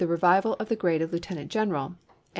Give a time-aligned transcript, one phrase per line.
[0.07, 2.13] revival of the grade of lieutenant general, and ise*.